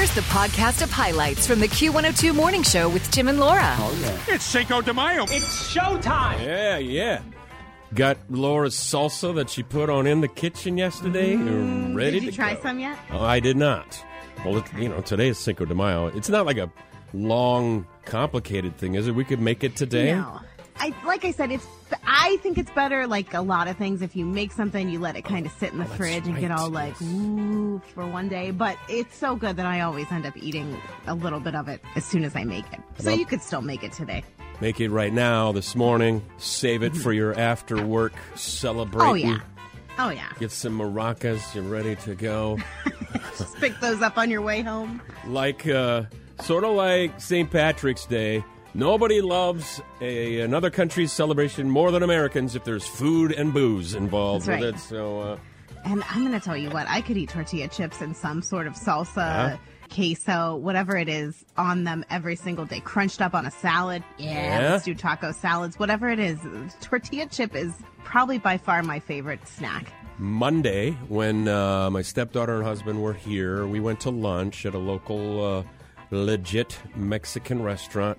[0.00, 3.76] Here's the podcast of highlights from the Q102 Morning Show with Tim and Laura.
[3.76, 4.34] Oh, yeah.
[4.34, 5.24] It's Cinco de Mayo.
[5.24, 6.40] It's showtime.
[6.40, 7.20] Yeah, yeah.
[7.92, 11.32] Got Laura's salsa that she put on in the kitchen yesterday.
[11.32, 11.94] You're mm.
[11.94, 12.62] ready Did you to try go.
[12.62, 12.98] some yet?
[13.10, 14.02] Oh, I did not.
[14.42, 16.06] Well, it, you know, today is Cinco de Mayo.
[16.06, 16.72] It's not like a
[17.12, 19.14] long, complicated thing, is it?
[19.14, 20.12] We could make it today.
[20.12, 20.40] No.
[20.80, 21.66] I like I said, it's.
[22.06, 23.06] I think it's better.
[23.06, 25.72] Like a lot of things, if you make something, you let it kind of sit
[25.72, 28.50] in the Oh, fridge and get all like ooh for one day.
[28.50, 31.80] But it's so good that I always end up eating a little bit of it
[31.96, 32.80] as soon as I make it.
[32.98, 34.22] So you could still make it today.
[34.60, 36.22] Make it right now, this morning.
[36.38, 39.08] Save it for your after work celebration.
[39.10, 39.38] Oh yeah.
[39.98, 40.32] Oh yeah.
[40.38, 41.54] Get some maracas.
[41.54, 42.58] You're ready to go.
[43.38, 45.00] Just pick those up on your way home.
[45.26, 46.04] like uh,
[46.42, 47.50] sort of like St.
[47.50, 48.44] Patrick's Day.
[48.74, 54.46] Nobody loves a another country's celebration more than Americans if there's food and booze involved
[54.46, 54.78] That's with it.
[54.78, 55.38] So uh,
[55.84, 58.66] And I'm going to tell you what, I could eat tortilla chips and some sort
[58.68, 59.56] of salsa, Yeah.
[59.92, 64.04] queso, whatever it is on them every single day, crunched up on a salad.
[64.18, 64.70] Yeah, Yeah?
[64.72, 66.38] let's do taco salads, whatever it is.
[66.80, 67.72] Tortilla chip is
[68.04, 69.92] probably by far my favorite snack.
[70.18, 74.78] Monday, when uh, my stepdaughter and husband were here, we went to lunch at a
[74.78, 75.62] local uh,
[76.12, 78.18] legit Mexican restaurant.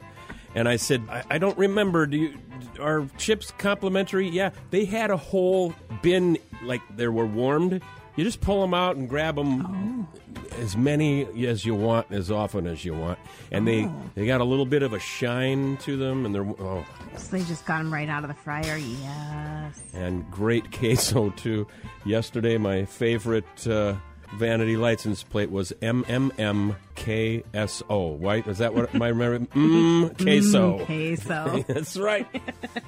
[0.55, 2.05] And I said, I, I don't remember.
[2.05, 2.38] Do you,
[2.80, 4.30] are chips complimentary?
[4.30, 7.81] Yeah, they had a whole bin, like they were warmed.
[8.16, 10.07] You just pull them out and grab them
[10.59, 13.17] as many as you want, as often as you want.
[13.52, 16.85] And they, they got a little bit of a shine to them, and they're oh,
[17.16, 18.77] So they just got them right out of the fryer.
[18.77, 19.81] Yes.
[19.94, 21.67] and great queso too.
[22.05, 23.95] Yesterday, my favorite uh,
[24.38, 26.76] vanity license plate was MMMKSO.
[28.18, 28.48] White?
[28.48, 29.48] Is that what my remember?
[29.56, 30.86] Mm, queso.
[30.86, 31.64] Queso.
[31.74, 32.28] That's right.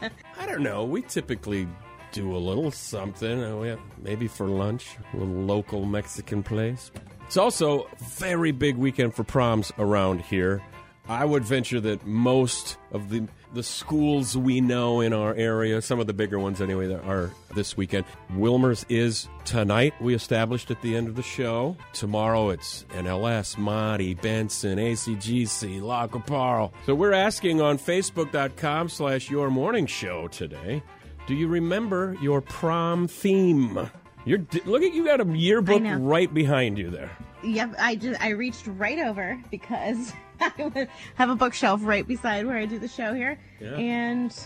[0.39, 0.83] I don't know.
[0.85, 1.67] We typically
[2.11, 3.43] do a little something.
[3.43, 6.91] uh, Maybe for lunch, a little local Mexican place.
[7.25, 10.61] It's also a very big weekend for proms around here.
[11.07, 15.99] I would venture that most of the the schools we know in our area, some
[15.99, 18.05] of the bigger ones anyway, that are this weekend.
[18.35, 19.93] Willmar's is tonight.
[20.01, 21.77] We established at the end of the show.
[21.93, 26.71] Tomorrow it's NLS, Monty, Benson, ACGC, La Caparo.
[26.85, 30.81] So we're asking on Facebook.com slash Your Morning Show today.
[31.27, 33.89] Do you remember your prom theme?
[34.25, 37.11] You're look at you got a yearbook right behind you there.
[37.43, 42.57] Yep, I just I reached right over because I have a bookshelf right beside where
[42.57, 43.75] I do the show here, Yeah.
[43.75, 44.37] and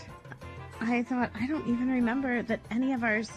[0.80, 3.30] I thought I don't even remember that any of ours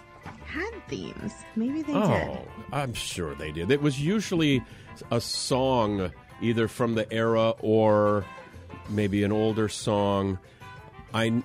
[0.45, 1.33] had themes.
[1.55, 2.27] Maybe they oh, did.
[2.29, 3.71] Oh, I'm sure they did.
[3.71, 4.63] It was usually
[5.09, 6.11] a song,
[6.41, 8.25] either from the era or
[8.89, 10.37] maybe an older song.
[11.13, 11.41] I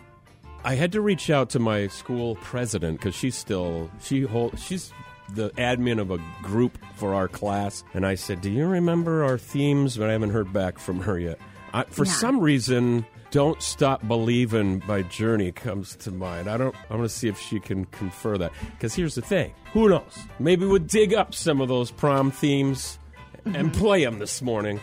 [0.64, 4.92] I had to reach out to my school president because she's still she hold she's
[5.34, 9.38] the admin of a group for our class, and I said, "Do you remember our
[9.38, 11.38] themes?" But I haven't heard back from her yet.
[11.74, 12.12] I, for Yeah.
[12.12, 16.48] some reason, "Don't Stop Believing" by Journey comes to mind.
[16.48, 16.74] I don't.
[16.90, 18.52] I'm going to see if she can confer that.
[18.72, 20.16] Because here's the thing: who knows?
[20.38, 22.98] Maybe we'll dig up some of those prom themes
[23.44, 23.80] and mm-hmm.
[23.80, 24.80] play them this morning,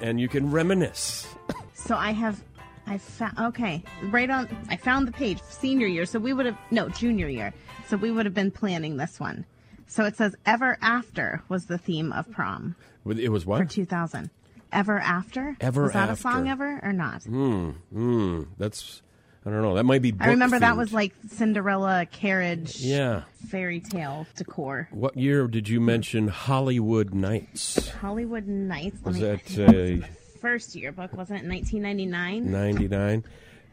[0.00, 1.26] and you can reminisce.
[1.74, 2.42] So I have,
[2.86, 4.48] I found okay, right on.
[4.68, 6.06] I found the page senior year.
[6.06, 7.52] So we would have no junior year.
[7.88, 9.44] So we would have been planning this one.
[9.92, 12.76] So it says "Ever After" was the theme of prom
[13.06, 13.58] It was what?
[13.58, 14.30] for 2000.
[14.72, 15.54] Ever After.
[15.60, 17.22] Ever was that a song ever or not?
[17.24, 18.42] Hmm.
[18.58, 19.02] That's.
[19.44, 19.74] I don't know.
[19.74, 20.14] That might be.
[20.20, 23.22] I remember that was like Cinderella carriage, Yeah.
[23.48, 24.88] fairy tale decor.
[24.92, 27.88] What year did you mention Hollywood Nights?
[27.90, 28.96] Hollywood Nights.
[29.04, 30.06] Let Was me- that uh,
[30.40, 31.12] first yearbook?
[31.12, 32.50] Wasn't it 1999?
[32.50, 33.24] 99?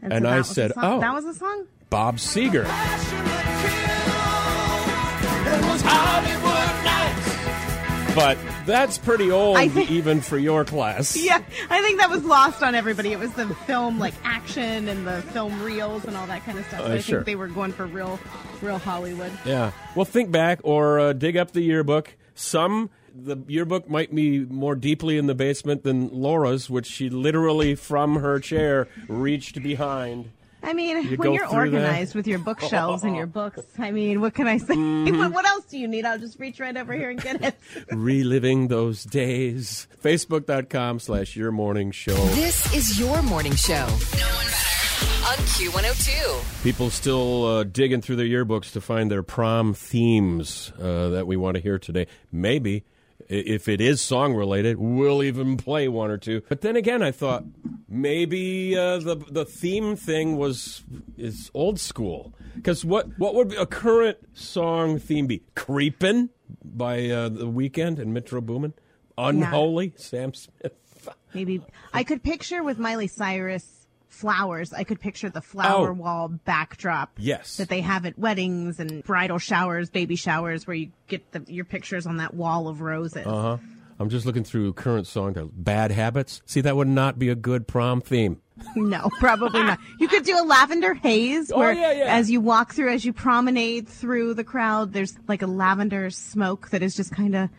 [0.02, 1.00] And, And so I that was said, song- oh.
[1.02, 1.66] that was a song.
[1.90, 2.66] Bob Seger.
[8.16, 11.16] But that's pretty old, think- even for your class.
[11.30, 13.12] Yeah, I think that was lost on everybody.
[13.14, 16.66] It was the film like action and the film reels and all that kind of
[16.66, 16.82] stuff.
[16.82, 17.20] So Uh, I sure.
[17.20, 18.20] think they were going for real,
[18.62, 19.32] real Hollywood.
[19.46, 19.72] Yeah.
[19.96, 22.16] Well, think back or uh, dig up the yearbook.
[22.36, 27.76] Some the yearbook might be more deeply in the basement than Laura's, which she literally
[27.76, 30.32] from her chair reached behind.
[30.62, 31.78] I mean, You when you're through that?
[31.84, 34.76] organized with your bookshelves and your books, I mean, what can I say?
[34.76, 35.18] Mm-hmm.
[35.18, 36.06] what, what else do you need?
[36.06, 37.56] I'll just reach right over here and get it.
[37.92, 39.88] Reliving those days.
[40.04, 42.16] Facebook.com slash your morning show.
[42.36, 43.74] This is your morning show.
[43.86, 44.66] No one better.
[45.30, 46.64] On Q102.
[46.64, 51.38] People still uh, digging through their yearbooks to find their prom themes uh, that we
[51.38, 52.08] want to hear today.
[52.32, 52.84] Maybe, i-
[53.28, 56.42] if it is song related, we'll even play one or two.
[56.50, 57.44] But then again, I thought
[57.88, 60.84] maybe uh, the the theme thing was
[61.18, 62.34] is old school.
[62.56, 65.44] Because what what would a current song theme be?
[65.56, 66.30] "Creepin"
[66.64, 68.74] by uh, the Weeknd and Metro Boomin.
[69.18, 70.74] Unholy Sam Smith.
[71.34, 71.62] Maybe
[71.94, 73.79] I could picture with Miley Cyrus
[74.10, 74.74] flowers.
[74.74, 75.94] I could picture the flower Oh.
[75.94, 77.12] wall backdrop.
[77.18, 77.58] Yes.
[77.58, 81.66] That they have at weddings and bridal showers, baby showers, where you get the, your
[81.66, 83.26] pictures on that wall of roses.
[83.26, 83.58] Uh huh.
[84.02, 85.52] I'm just looking through current song.
[85.54, 86.42] Bad Habits.
[86.46, 88.42] See, that would not be a good prom theme.
[88.76, 89.80] No, probably not.
[90.00, 92.16] You could do a lavender haze Oh, where yeah, yeah.
[92.16, 96.70] as you walk through, as you promenade through the crowd, there's like a lavender smoke
[96.70, 97.50] that is just kind of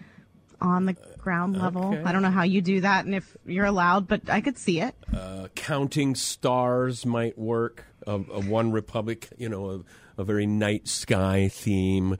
[0.61, 1.87] on the ground level.
[1.87, 2.03] Okay.
[2.05, 4.81] I don't know how you do that and if you're allowed, but I could see
[4.81, 4.95] it.
[5.12, 7.85] Uh, counting stars might work.
[8.07, 9.85] A, a OneRepublic, you know,
[10.17, 12.17] a, a very night sky theme.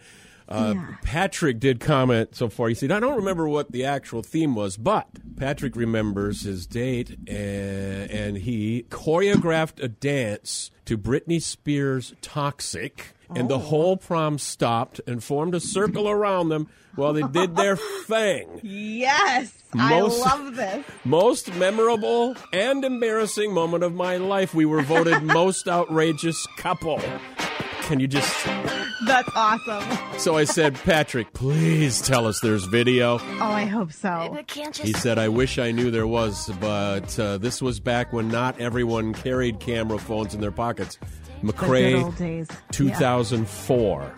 [0.50, 0.94] Uh, Yeah.
[1.02, 2.69] Patrick did comment so far.
[2.69, 5.06] He said, I don't remember what the actual theme was, but
[5.37, 13.14] Patrick remembers his date and, and he choreographed a dance to Britney Spears' Toxic.
[13.32, 17.76] And the whole prom stopped and formed a circle around them while they did their
[18.06, 18.58] thing.
[18.64, 20.85] Yes, Most- I love this.
[21.05, 24.53] Most memorable and embarrassing moment of my life.
[24.53, 27.00] We were voted most outrageous couple.
[27.91, 28.47] Can you just.
[29.05, 30.19] That's awesome.
[30.21, 33.19] So I said, Patrick, please tell us there's video.
[33.19, 34.39] Oh, I hope so.
[34.81, 38.61] He said, I wish I knew there was, but uh, this was back when not
[38.61, 40.99] everyone carried camera phones in their pockets.
[41.43, 42.47] The good McRae, old days.
[42.49, 42.57] Yeah.
[42.71, 44.15] 2004.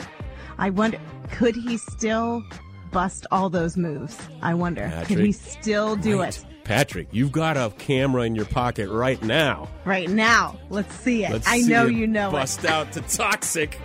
[0.59, 2.45] I wonder, could he still
[2.93, 4.17] bust all those moves?
[4.43, 4.91] I wonder.
[5.07, 6.29] Could he still do Right.
[6.37, 9.69] it Patrick, you've got a camera in your pocket right now.
[9.85, 10.57] right now?
[10.71, 11.33] Let's see it.
[11.33, 12.33] Let's I see know you know it.
[12.33, 12.71] bust it.
[12.71, 13.81] out to toxic.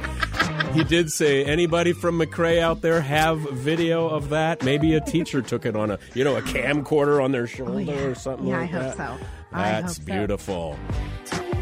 [0.73, 4.63] he did say, anybody from McRae out there have video of that?
[4.63, 7.77] Maybe a teacher took it on a, you know, a camcorder on their shoulder Oh,
[7.79, 7.93] yeah.
[8.03, 9.17] or something Yeah, like I hope that.
[9.19, 9.25] so.
[9.53, 10.13] I That's hope so.
[10.13, 10.79] beautiful.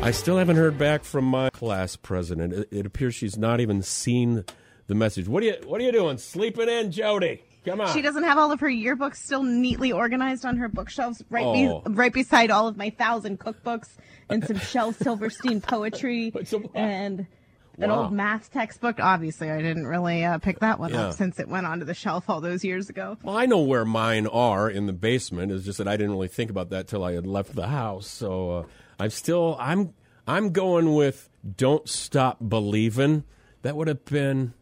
[0.02, 2.52] I still haven't heard back from my class president.
[2.52, 4.44] It, it appears she's not even seen
[4.88, 5.28] the message.
[5.28, 6.18] What are you What are you doing?
[6.18, 7.42] Sleeping in, Jody?
[7.66, 7.92] Come on.
[7.94, 11.80] She doesn't have all of her yearbooks still neatly organized on her bookshelves, right, Oh.
[11.82, 13.90] be- right beside all of my thousand cookbooks
[14.30, 16.32] and some Shel Silverstein poetry
[16.76, 17.26] and
[17.80, 18.04] an Wow.
[18.04, 19.00] old math textbook.
[19.00, 21.08] Obviously, I didn't really uh, pick that one Yeah.
[21.08, 23.18] up since it went onto the shelf all those years ago.
[23.24, 25.52] Well, I know where mine are in the basement.
[25.52, 28.06] It's just that I didn't really think about that till I had left the house.
[28.08, 28.64] So uh,
[29.00, 29.94] I'm still I'm
[30.28, 33.24] I'm going with "Don't Stop Believing."
[33.64, 34.54] That would have been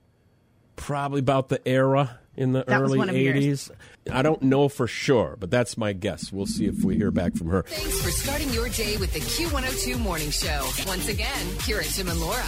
[0.75, 3.69] probably about the era in the That was early one of yours.
[3.69, 3.71] '80s.
[4.11, 6.31] I don't know for sure, but that's my guess.
[6.31, 7.63] We'll see if we hear back from her.
[7.63, 10.67] Thanks for starting your day with the Q102 Morning Show.
[10.87, 12.43] Once again, here at Tim and Laura.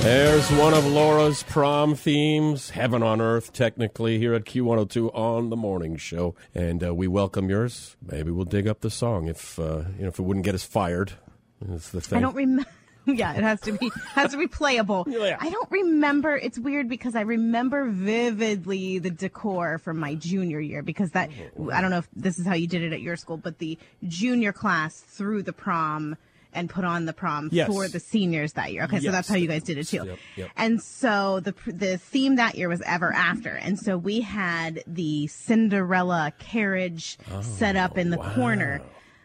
[0.00, 5.56] There's one of Laura's prom themes, Heaven on Earth, technically, here at Q102 on the
[5.56, 6.34] morning show.
[6.56, 7.96] And uh, we welcome yours.
[8.04, 10.64] Maybe we'll dig up the song if, uh, you know, if it wouldn't get us
[10.64, 11.12] fired.
[11.60, 12.18] That's the thing.
[12.18, 12.68] I don't remember.
[13.06, 15.06] Yeah, it has to be has to be playable.
[15.12, 15.36] Yeah.
[15.40, 16.36] I don't remember.
[16.36, 21.30] It's weird because I remember vividly the decor from my junior year because that
[21.72, 23.78] I don't know if this is how you did it at your school, but the
[24.08, 26.16] junior class threw the prom
[26.52, 27.68] and put on the prom Yes.
[27.68, 28.84] for the seniors that year.
[28.84, 30.04] Okay, so that's how you guys did it too.
[30.04, 30.50] Yep, yep.
[30.56, 35.26] And so the the theme that year was ever after, and so we had the
[35.28, 38.82] Cinderella carriage set up in the oh, corner.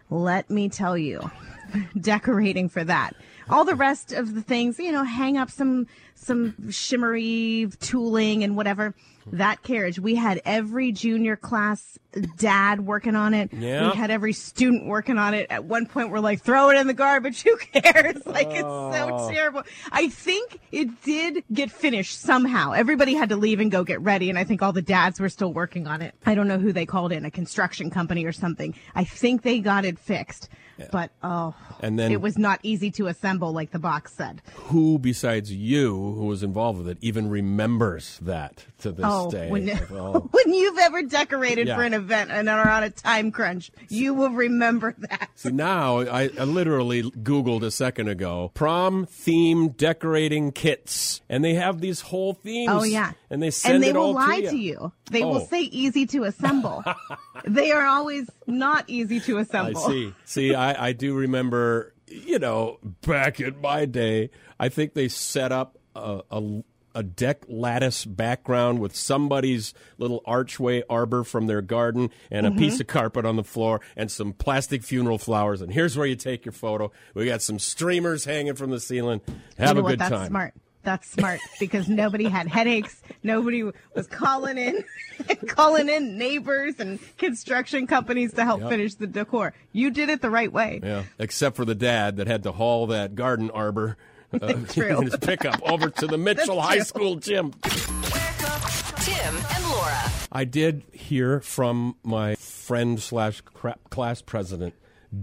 [0.10, 1.30] Let me tell you,
[2.00, 3.14] decorating for that.
[3.50, 8.56] All the rest of the things, you know, hang up some some shimmery tooling and
[8.56, 8.94] whatever.
[9.34, 12.00] That carriage, we had every junior class
[12.38, 13.52] dad working on it.
[13.54, 13.90] Yeah.
[13.90, 15.48] We had every student working on it.
[15.50, 17.44] At one point, we're like, throw it in the garbage.
[17.44, 18.16] Who cares?
[18.28, 19.32] Like, it's so oh.
[19.32, 19.64] terrible.
[19.92, 22.74] I think it did get finished somehow.
[22.74, 25.30] Everybody had to leave and go get ready, and I think all the dads were
[25.30, 26.14] still working on it.
[26.26, 28.76] I don't know who they called in, a construction company or something.
[28.94, 30.50] I think they got it fixed.
[30.92, 34.42] But oh, And then- it was not easy to assemble, like the box said.
[34.56, 39.50] Who besides you, who was involved with it, even remembers that to this Oh, day?
[39.50, 40.20] when, Oh.
[40.32, 41.76] when you've ever decorated Yeah.
[41.76, 45.30] for an event and are on a time crunch, you will remember that.
[45.36, 51.54] See, now I, I literally Googled a second ago prom theme decorating kits, and they
[51.56, 52.70] have these whole themes.
[52.72, 54.64] Oh yeah, and they send and they it will all lie to to you.
[54.68, 54.92] you.
[55.12, 55.30] They Oh.
[55.30, 56.84] will say easy to assemble.
[57.46, 59.82] they are always not easy to assemble.
[59.86, 60.14] I see.
[60.26, 65.52] See, I, I do remember, you know, back in my day, I think they set
[65.52, 66.64] up a, a,
[66.96, 72.60] a deck lattice background with somebody's little archway arbor from their garden and a Mm-hmm.
[72.60, 75.62] piece of carpet on the floor and some plastic funeral flowers.
[75.62, 76.92] And here's where you take your photo.
[77.14, 79.22] We got some streamers hanging from the ceiling.
[79.58, 79.90] Have you know a what?
[79.92, 80.28] good That's time.
[80.28, 80.54] smart.
[80.84, 83.02] That's smart because nobody had headaches.
[83.22, 83.62] Nobody
[83.94, 84.84] was calling in,
[85.48, 88.70] calling in neighbors and construction companies to help Yep.
[88.70, 89.54] finish the decor.
[89.74, 90.80] You did it the right way.
[90.82, 93.98] Yeah, except for the dad that had to haul that garden arbor
[94.42, 94.98] uh, True.
[94.98, 96.80] in his pickup over to the Mitchell High.
[96.80, 97.54] School gym.
[97.62, 100.12] Tim and Laura.
[100.32, 103.42] I did hear from my friend slash
[103.90, 104.74] class president,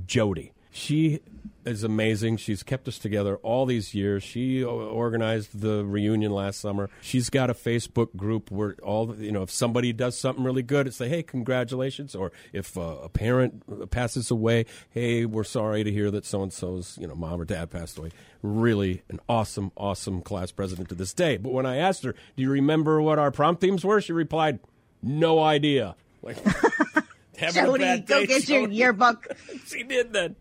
[0.07, 0.53] Jody.
[0.71, 1.21] She
[1.67, 2.37] is amazing.
[2.37, 4.23] She's kept us together all these years.
[4.23, 6.91] She organized the reunion last summer.
[7.01, 10.87] She's got a Facebook group where all you know, if somebody does something really good,
[10.87, 15.93] it's say, "Hey, congratulations!" Or if uh, a parent passes away, "Hey, we're sorry to
[15.93, 18.11] hear that so and so's you know mom or dad passed away."
[18.43, 21.37] Really, an awesome, awesome class president to this day.
[21.37, 24.61] But when I asked her, "Do you remember what our prom themes were?" she replied,
[25.03, 26.37] "No idea." Like.
[27.39, 29.27] having Jody, go day, get your yearbook.
[29.67, 30.35] She did that.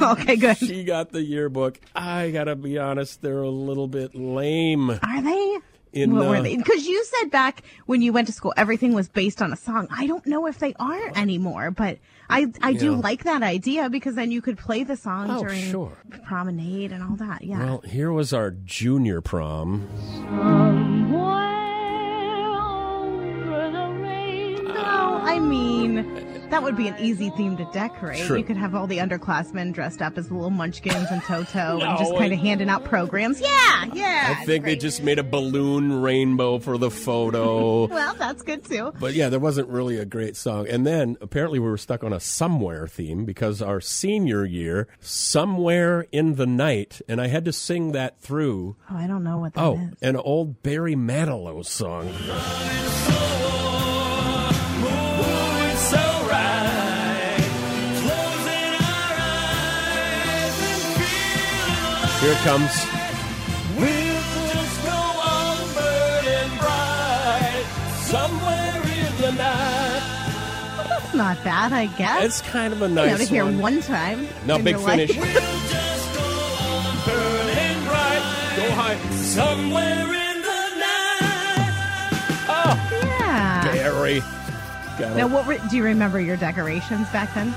[0.00, 0.58] Okay, good.
[0.58, 1.80] She got the yearbook.
[1.94, 4.90] I gotta be honest, they're a little bit lame.
[4.90, 5.58] Are they?
[5.92, 6.56] In, what were uh, they?
[6.56, 9.88] Because you said back when you went to school, everything was based on a song.
[9.90, 11.98] I don't know if they are anymore, but
[12.28, 12.98] I I do Yeah.
[12.98, 15.96] like that idea because then you could play the song Oh, during sure.
[16.26, 17.42] promenade and all that.
[17.44, 17.64] Yeah.
[17.64, 19.88] Well, here was our junior prom.
[24.76, 28.24] Well, I mean, that would be an easy theme to decorate.
[28.24, 28.38] True.
[28.38, 31.98] You could have all the underclassmen dressed up as little munchkins and Toto No, and
[31.98, 33.40] just kind of handing out programs.
[33.40, 34.24] Yeah, yeah.
[34.28, 37.86] I it's think they just made a balloon rainbow for the photo.
[37.96, 38.92] Well, that's good too.
[39.00, 40.68] But yeah, there wasn't really a great song.
[40.68, 46.06] And then apparently we were stuck on a somewhere theme because our senior year, somewhere
[46.12, 48.76] in the night, and I had to sing that through.
[48.90, 50.02] Oh, I don't know what that Oh, is.
[50.02, 52.12] an old Barry Manilow song.
[62.26, 62.72] Here it comes.
[70.88, 72.24] That's not bad, I guess.
[72.24, 73.58] It's kind of a you know, nice to hear one.
[73.58, 74.28] one time.
[74.46, 75.10] No, in big your life.
[75.10, 75.16] finish.
[77.06, 81.74] Burning bright, go high, somewhere in the night.
[82.48, 82.90] Oh,
[83.20, 83.64] yeah.
[83.72, 84.20] Barry.
[84.98, 85.30] Got Now, it.
[85.30, 87.54] what were, do you remember your decorations back then?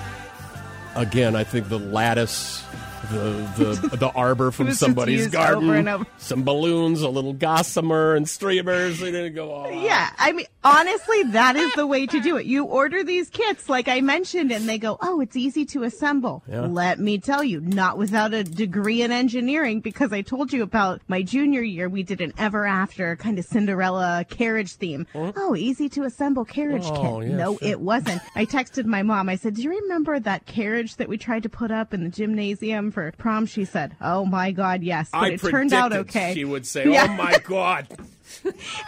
[0.96, 2.64] Again, I think the lattice,
[3.10, 6.06] the the, the arbor from somebody's garden, over over.
[6.18, 9.00] some balloons, a little gossamer, and streamers.
[9.00, 9.72] They didn't go all.
[9.72, 12.46] Yeah, I mean, honestly, that is the way to do it.
[12.46, 16.44] You order these kits, like I mentioned, and they go, "Oh, it's easy to assemble."
[16.48, 16.62] Yeah.
[16.62, 21.02] Let me tell you, not without a degree in engineering, because I told you about
[21.08, 21.90] my junior year.
[21.90, 25.08] We did an ever after kind of Cinderella carriage theme.
[25.16, 27.30] Oh, easy to assemble carriage Oh, kit.
[27.32, 27.68] yeah, no, sure.
[27.68, 28.22] it wasn't.
[28.36, 29.30] I texted my mom.
[29.30, 32.10] I said, "Do you remember that carriage that we tried to put up in the
[32.10, 36.34] gymnasium for prom?" She said, "Oh my God, yes." But I it turned out okay.
[36.34, 37.08] She would say, Yeah.
[37.10, 37.88] "Oh my God."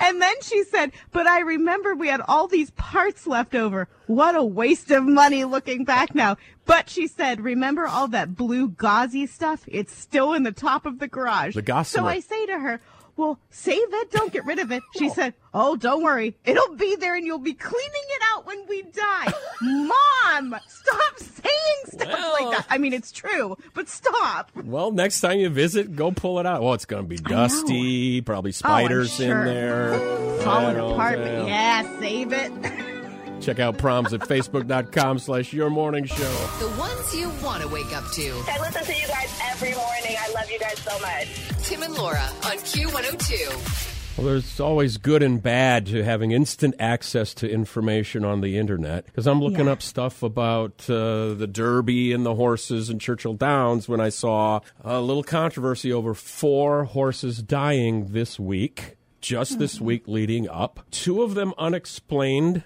[0.01, 3.87] And then she said, but I remember we had all these parts left over.
[4.07, 6.37] What a waste of money looking back now.
[6.65, 9.63] But she said, remember all that blue gauzy stuff?
[9.67, 11.55] It's still in the top of the garage.
[11.55, 12.03] The gossamer.
[12.03, 12.81] So I say to her,
[13.17, 14.11] well, save it.
[14.11, 14.81] Don't get rid of it.
[14.97, 16.35] She said, oh, don't worry.
[16.45, 19.33] It'll be there and you'll be cleaning it out when we die.
[19.61, 22.67] Mom, stop saying stuff Well- like that.
[22.69, 24.51] I mean, it's true, but stop.
[24.55, 26.61] Well, next time you visit, go pull it out.
[26.61, 29.45] Well, it's going to be dusty, probably oh, spiders in Oh, sure.
[29.45, 30.39] there.
[30.41, 32.51] Falling apart, but yeah, save it.
[33.41, 36.15] Check out proms at facebook.com slash your morning show.
[36.59, 38.43] The ones you want to wake up to.
[38.47, 40.15] I listen to you guys every morning.
[40.19, 41.67] I love you guys so much.
[41.67, 43.87] Tim and Laura on Q102.
[44.17, 49.05] Well, there's always good and bad to having instant access to information on the internet.
[49.05, 49.71] Because I'm looking Yeah.
[49.71, 54.59] up stuff about uh, the Derby and the horses in Churchill Downs when I saw
[54.83, 60.81] a little controversy over four horses dying this week, just this week leading up.
[60.91, 62.63] Two of them unexplained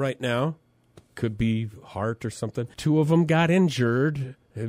[0.00, 0.56] right now.
[1.14, 2.66] Could be heart or something.
[2.76, 4.68] Two of them got injured, uh,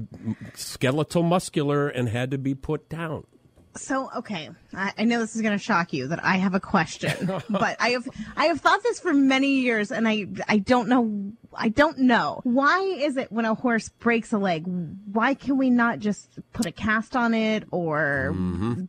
[0.54, 3.26] skeletal muscular, and had to be put down.
[3.75, 6.60] So okay, I, I know this is going to shock you that I have a
[6.60, 10.90] question, but I have I have thought this for many years, and I I don't
[10.90, 14.66] know I don't know why is it when a horse breaks a leg,
[15.12, 18.36] why can we not just put a cast on it, or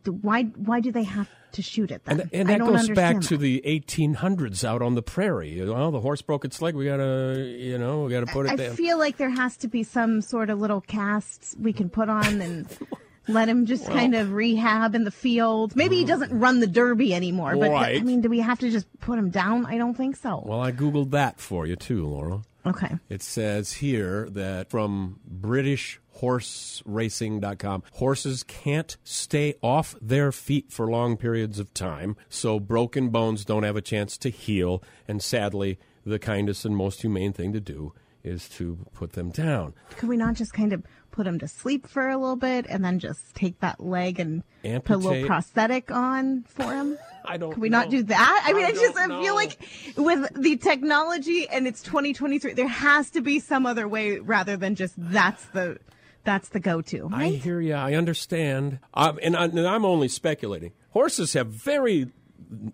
[0.03, 2.17] d- why why do they have to shoot it then?
[2.17, 2.35] Mm-hmm.
[2.35, 3.43] And, and I that goes back understand to that.
[3.43, 5.51] the 1800s out on the prairie.
[5.51, 6.75] You know, the horse broke its leg.
[6.75, 8.75] We gotta, you know, we gotta put it I down.
[8.75, 12.41] feel like there has to be some sort of little cast we can put on
[12.41, 12.67] and.
[13.27, 15.75] Let him just kind of rehab in the field.
[15.75, 18.85] Maybe he doesn't run the derby anymore, but I mean, do we have to just
[18.99, 19.65] put him down?
[19.65, 20.43] I don't think so.
[20.45, 22.41] well, I googled that for you too, Laura.
[22.65, 22.95] Okay.
[23.09, 31.59] It says here that from BritishHorseRacing.com, horses can't stay off their feet for long periods
[31.59, 34.81] of time, so broken bones don't have a chance to heal.
[35.09, 39.73] And sadly, the kindest and most humane thing to do is to put them down.
[39.97, 42.83] Could we not just kind of put them to sleep for a little bit and
[42.83, 46.97] then just take that leg and put a little prosthetic on for him?
[47.25, 47.53] I don't.
[47.53, 48.43] Can we not do that?
[48.45, 49.57] I mean, I just I feel like
[49.95, 54.75] with the technology and it's 2023, there has to be some other way rather than
[54.75, 55.79] just that's the
[56.25, 57.09] that's the go-to.
[57.11, 57.73] I hear you.
[57.73, 58.79] I understand.
[58.93, 60.71] Um, and, I, and I'm only speculating.
[60.91, 62.07] Horses have very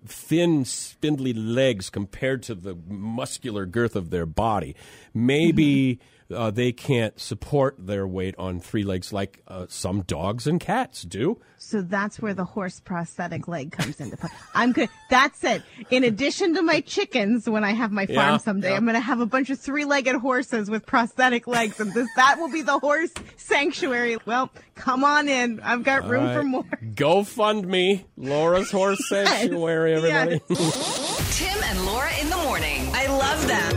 [0.05, 4.75] thin, spindly legs compared to the muscular girth of their body.
[5.13, 6.18] Maybe mm-hmm.
[6.33, 11.03] Uh, they can't support their weight on three legs like uh, some dogs and cats
[11.03, 11.39] do.
[11.57, 14.29] So that's where the horse prosthetic leg comes into play.
[14.55, 14.89] I'm good.
[15.09, 15.61] That's it.
[15.89, 18.75] In addition to my chickens, when I have my farm Yeah, someday, yeah.
[18.77, 22.37] I'm going to have a bunch of three-legged horses with prosthetic legs, and this that
[22.39, 24.17] will be the horse sanctuary.
[24.25, 25.59] Well, come on in.
[25.61, 26.65] I've got room All for more.
[26.95, 30.39] Go fund me, Laura's Horse Sanctuary, everybody.
[30.49, 32.89] Tim and Laura in the morning.
[32.93, 33.73] I love that.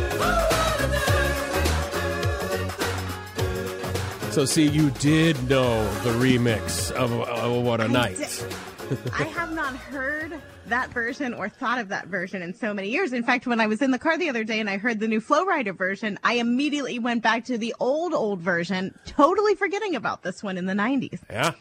[4.33, 8.19] So, see, you did know the remix of uh, What a Night.
[9.12, 13.12] I have not heard that version or thought of that version in so many years.
[13.12, 15.07] In fact, when I was in the car the other day and I heard the
[15.09, 19.95] new Flo Rida version, I immediately went back to the old, old version, totally forgetting
[19.97, 21.21] about this one in the 90s.
[21.29, 21.53] Yeah.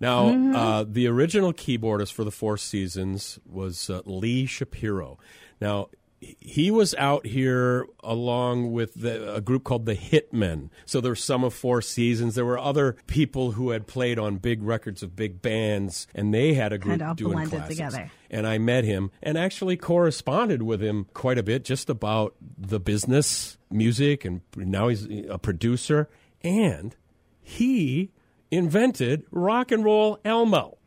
[0.00, 0.56] Now, Mm-hmm.
[0.56, 5.18] uh, the original keyboardist for the Four Seasons was uh, Lee Shapiro.
[5.60, 5.88] Now,
[6.20, 10.70] he- he was out here along with the, a group called the Hitmen.
[10.84, 12.34] So there were some of Four Seasons.
[12.34, 16.54] There were other people who had played on big records of big bands, and they
[16.54, 18.10] had a group Kind of doing blended together.
[18.30, 22.80] And I met him and actually corresponded with him quite a bit just about the
[22.80, 26.08] business, music, and now he's a producer.
[26.42, 26.94] And
[27.40, 28.10] he
[28.50, 30.78] invented rock and roll Elmo.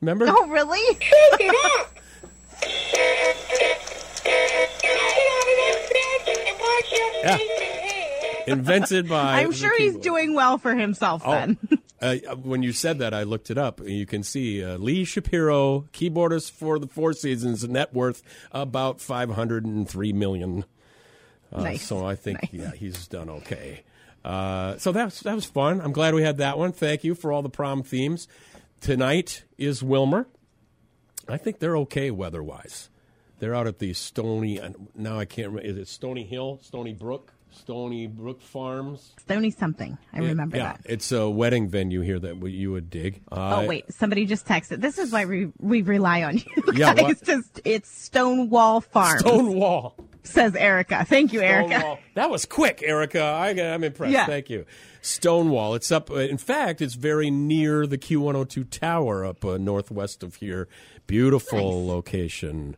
[0.00, 0.26] Remember?
[0.28, 0.98] Oh, really?
[7.24, 7.38] Yeah.
[8.46, 9.40] Invented by.
[9.40, 11.58] I'm sure he's doing well for himself Oh, then.
[12.02, 13.80] uh, when you said that, I looked it up.
[13.82, 19.30] You can see uh, Lee Shapiro, keyboardist for the Four Seasons, net worth about five
[19.30, 20.64] hundred and three million.
[21.52, 21.82] Uh, Nice.
[21.86, 22.52] So I think Nice.
[22.52, 23.82] yeah, he's done okay.
[24.24, 25.80] Uh, so that was, that was fun.
[25.80, 26.72] I'm glad we had that one.
[26.72, 28.26] Thank you for all the prom themes.
[28.80, 30.26] Tonight is Willmar.
[31.28, 32.90] I think they're okay weather wise.
[33.44, 34.58] They're out at the Stony.
[34.94, 35.68] Now I can't remember.
[35.68, 39.12] Is it Stony Hill, Stony Brook, Stony Brook Farms?
[39.20, 39.98] Stony something.
[40.14, 40.80] I remember yeah, that.
[40.86, 43.20] it's a wedding venue here that you would dig.
[43.30, 44.80] Uh, Oh wait, somebody just texted.
[44.80, 47.22] This is why we we rely on you Yeah, what?
[47.22, 49.18] Just it's Stonewall Farm.
[49.18, 49.94] Stonewall.
[50.22, 51.04] says Erica.
[51.04, 51.98] Thank you, Erica.
[52.14, 53.20] That was quick, Erica.
[53.20, 54.14] I, I'm impressed.
[54.14, 54.24] Yeah.
[54.24, 54.64] Thank you.
[55.02, 55.74] Stonewall.
[55.74, 56.10] It's up.
[56.10, 60.66] uh, In fact, it's very near the Q102 tower up uh, northwest of here.
[61.06, 62.74] Beautiful location.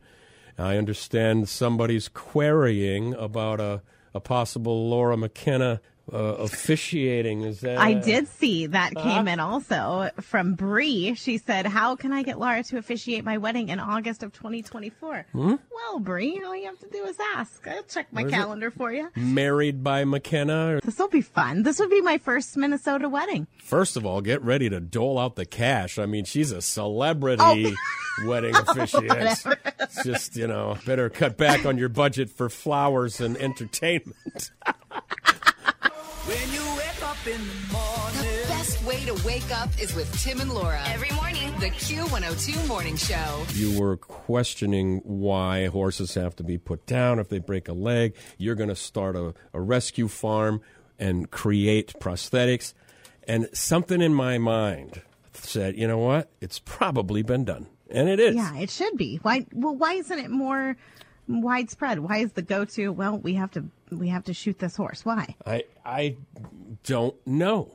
[0.59, 3.83] I understand somebody's querying about a,
[4.15, 5.81] a possible Laura McKenna
[6.13, 7.43] uh, officiating.
[7.43, 7.79] Is that?
[7.79, 9.09] I did see that Uh-huh.
[9.17, 11.15] came in also from Bree.
[11.15, 15.27] She said, "How can I get Laura to officiate my wedding in August of 2024?"
[15.35, 17.67] Well, Bree, all you have to do is ask.
[17.67, 18.27] I'll check my Hmm?
[18.29, 18.37] Is it?
[18.37, 19.11] calendar for you.
[19.17, 20.81] Married by McKenna.
[20.85, 21.63] This will be fun.
[21.65, 23.47] This would be my first Minnesota wedding.
[23.63, 25.99] First of all, get ready to dole out the cash.
[25.99, 27.75] I mean, she's a celebrity
[28.25, 29.45] wedding officiant.
[29.81, 34.51] It's just, you know, better cut back on your budget for flowers and entertainment.
[36.27, 38.43] When you wake up in the morning.
[38.43, 40.83] The best way to wake up is with Tim and Laura.
[40.87, 41.53] Every morning.
[41.61, 43.45] The Q102 Morning Show.
[43.53, 48.17] You were questioning why horses have to be put down if they break a leg.
[48.39, 50.63] You're going to start a, a rescue farm
[50.99, 52.75] and create prosthetics.
[53.29, 56.29] And something in my mind said, you know what?
[56.41, 57.69] It's probably been done.
[57.89, 58.35] And it is.
[58.35, 59.21] Yeah, it should be.
[59.23, 59.47] Why?
[59.53, 60.77] Well, why isn't it more
[61.29, 62.01] widespread?
[62.01, 62.89] Why is the go-to?
[62.93, 65.05] Well, we have to we have to shoot this horse.
[65.05, 65.35] Why?
[65.47, 66.17] I I
[66.85, 67.73] don't know.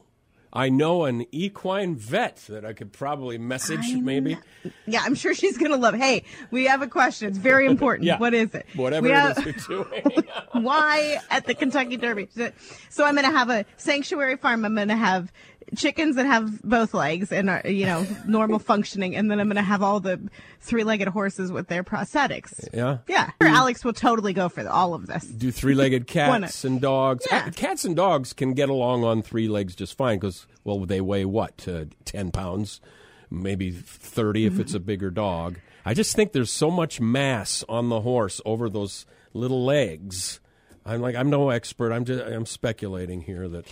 [0.54, 4.38] I know an equine vet that I could probably message, I'm maybe.
[4.86, 5.94] Yeah, I'm sure she's gonna love.
[5.96, 7.30] Hey, we have a question.
[7.30, 8.06] It's very important.
[8.06, 8.18] Yeah.
[8.20, 8.66] What is it?
[8.76, 10.24] Whatever We it have- is you're doing.
[10.64, 12.28] why at the Kentucky Derby?
[12.36, 12.52] So-
[12.90, 14.66] So I'm going to have a sanctuary farm.
[14.66, 15.32] I'm going to have
[15.76, 19.16] chickens that have both legs and are, you know, normal functioning.
[19.16, 20.20] And then I'm going to have all the
[20.60, 22.68] three legged horses with their prosthetics.
[22.74, 23.00] yeah.
[23.08, 23.30] Yeah.
[23.42, 25.26] Alex will totally go for all of this.
[25.26, 27.26] Do three legged cats and dogs.
[27.32, 27.46] Yeah.
[27.48, 31.02] Uh, Cats and dogs can get along on three legs just fine because, well, they
[31.02, 31.68] weigh what?
[31.68, 32.82] Uh, 10 pounds,
[33.30, 35.60] maybe 30 if it's a bigger dog.
[35.86, 40.40] I just think there's so much mass on the horse over those little legs.
[40.86, 41.92] I'm like, I'm no expert.
[41.92, 43.66] I'm just, I'm speculating here that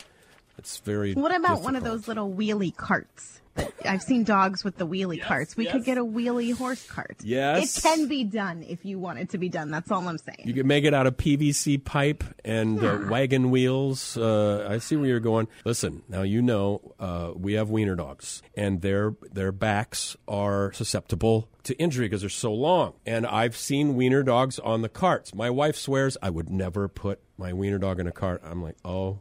[0.59, 1.13] it's very.
[1.13, 3.41] What about one of those little wheelie carts?
[3.85, 5.57] I've seen dogs with the wheelie carts.
[5.57, 5.73] We yes.
[5.73, 7.17] could get a wheelie horse cart.
[7.23, 7.77] Yes.
[7.77, 9.71] It can be done if you want it to be done.
[9.71, 10.43] That's all I'm saying.
[10.45, 14.17] You can make it out of PVC pipe and uh, wagon wheels.
[14.17, 15.47] Uh, I see where you're going.
[15.65, 21.49] Listen, now you know uh, we have wiener dogs, and their their backs are susceptible
[21.63, 22.93] to injury because they're so long.
[23.05, 25.33] And I've seen wiener dogs on the carts.
[25.33, 28.41] My wife swears I would never put my wiener dog in a cart.
[28.43, 29.19] I'm like, oh,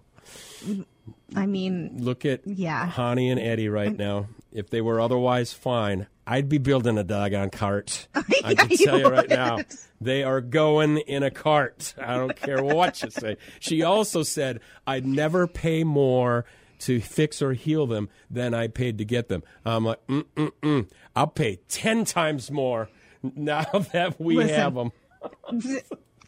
[1.35, 2.87] I mean, look at Yeah.
[2.87, 4.29] Honey and Eddie right now.
[4.53, 8.09] If they were otherwise fine, I'd be building a doggone cart.
[8.45, 9.59] I can you tell you right now.
[10.01, 11.95] They are going in a cart.
[12.01, 13.37] I don't care what you say.
[13.61, 16.45] She also said, I'd never pay more
[16.81, 19.43] to fix or heal them than I paid to get them.
[19.65, 20.89] I'm like, mm, mm, mm.
[21.17, 22.89] I'll pay 10 times more
[23.23, 24.55] now that we Listen.
[24.55, 24.93] have them.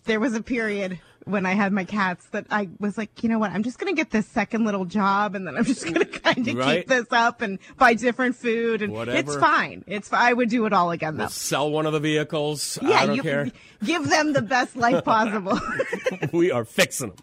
[0.04, 0.98] there was a period
[1.30, 3.50] when I had my cats that I was like, you know what?
[3.52, 6.04] I'm just going to get this second little job and then I'm just going to
[6.04, 6.78] kind of Right.
[6.80, 9.84] keep this up and buy different food and it's fine.
[9.86, 11.28] It's I would do it all again though.
[11.28, 12.78] Sell one of the vehicles.
[12.82, 13.50] yeah, I don't you care.
[13.84, 15.58] give them the best life possible.
[16.32, 17.16] we are fixing them.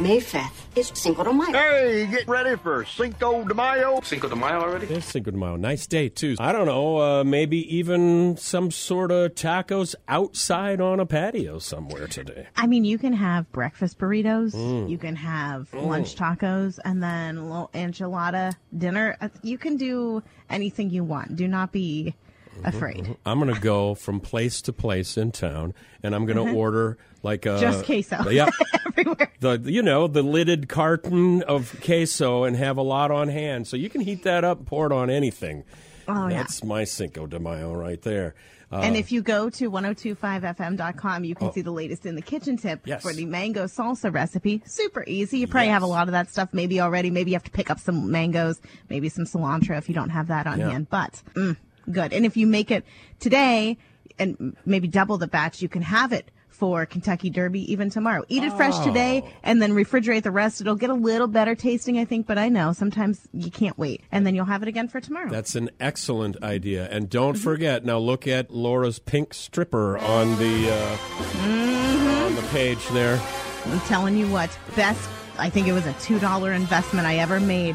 [0.00, 1.52] May 5th is Cinco de Mayo.
[1.52, 4.00] Hey, get ready for Cinco de Mayo.
[4.02, 4.86] Cinco de Mayo already?
[4.88, 5.54] It's Cinco de Mayo.
[5.54, 6.34] Nice day, too.
[6.40, 12.08] I don't know, uh, maybe even some sort of tacos outside on a patio somewhere
[12.08, 12.48] today.
[12.56, 14.90] I mean, you can have breakfast burritos, Mm.
[14.90, 19.16] you can have lunch tacos, and then a little enchilada dinner.
[19.20, 21.36] Uh, You can do anything you want.
[21.36, 22.14] Do not be
[22.56, 23.16] Mm-hmm, afraid.
[23.26, 26.96] I'm going to go from place to place in town, and I'm going to order
[27.22, 27.60] like a Uh-huh.
[27.60, 28.28] Just queso.
[28.30, 28.48] Yep.
[28.86, 29.32] Everywhere.
[29.40, 33.76] The you know the lidded carton of queso and have a lot on hand, so
[33.76, 35.64] you can heat that up, pour it on anything.
[36.06, 36.38] Oh, yeah.
[36.38, 38.34] That's my Cinco de Mayo right there.
[38.70, 42.56] Uh, And if you go to 1025fm.com, you can see the latest in the kitchen
[42.56, 42.88] tip Oh.
[42.88, 43.02] Yes.
[43.02, 44.62] for the mango salsa recipe.
[44.66, 45.38] Super easy.
[45.38, 47.10] You probably have a lot of that stuff maybe already.
[47.10, 50.28] Maybe you have to pick up some mangoes, maybe some cilantro if you don't have
[50.28, 50.70] that on Yeah.
[50.70, 50.88] hand.
[50.90, 51.56] But mm,
[51.90, 52.12] good.
[52.12, 52.84] And if you make it
[53.20, 53.78] today
[54.18, 58.22] and maybe double the batch, you can have it for Kentucky Derby even tomorrow.
[58.28, 59.30] Eat it fresh today Oh.
[59.42, 60.60] and then refrigerate the rest.
[60.60, 64.02] It'll get a little better tasting, I think, but I know sometimes you can't wait.
[64.12, 65.30] And then you'll have it again for tomorrow.
[65.30, 66.88] That's an excellent idea.
[66.88, 67.42] And don't Mm-hmm.
[67.42, 72.26] forget, now look at Laura's pink stripper on the uh, Mm-hmm.
[72.26, 73.20] on the page there.
[73.66, 77.74] I'm telling you what, best, I think it was a $2 investment I ever made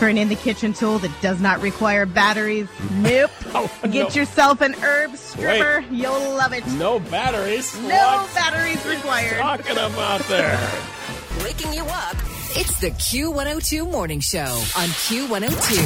[0.00, 2.66] for an in the kitchen tool that does not require batteries.
[2.90, 3.30] Nope.
[3.54, 4.20] Oh, Get no.
[4.20, 5.84] yourself an herb stripper.
[5.90, 6.66] You'll love it.
[6.66, 7.72] No batteries.
[7.82, 9.38] No What batteries required.
[9.38, 10.58] talking about there?
[11.44, 12.16] Waking you up.
[12.56, 15.76] It's the Q102 Morning Show on Q102.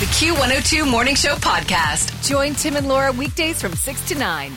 [0.00, 2.26] The Q102 Morning Show podcast.
[2.28, 4.52] Join Tim and Laura weekdays from 6 to 9.